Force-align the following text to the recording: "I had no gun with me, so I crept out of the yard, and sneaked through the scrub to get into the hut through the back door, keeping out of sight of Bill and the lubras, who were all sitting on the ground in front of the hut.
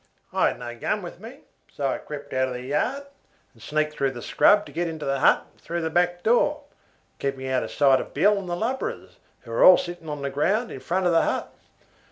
"I 0.33 0.47
had 0.47 0.57
no 0.57 0.75
gun 0.75 1.03
with 1.03 1.19
me, 1.19 1.41
so 1.71 1.89
I 1.91 1.99
crept 1.99 2.33
out 2.33 2.47
of 2.47 2.55
the 2.55 2.63
yard, 2.63 3.03
and 3.53 3.61
sneaked 3.61 3.93
through 3.93 4.09
the 4.09 4.23
scrub 4.23 4.65
to 4.65 4.71
get 4.71 4.87
into 4.87 5.05
the 5.05 5.19
hut 5.19 5.45
through 5.59 5.81
the 5.81 5.91
back 5.91 6.23
door, 6.23 6.63
keeping 7.19 7.47
out 7.47 7.61
of 7.61 7.69
sight 7.69 8.01
of 8.01 8.11
Bill 8.11 8.39
and 8.39 8.49
the 8.49 8.55
lubras, 8.55 9.17
who 9.41 9.51
were 9.51 9.63
all 9.63 9.77
sitting 9.77 10.09
on 10.09 10.23
the 10.23 10.31
ground 10.31 10.71
in 10.71 10.79
front 10.79 11.05
of 11.05 11.11
the 11.11 11.21
hut. 11.21 11.53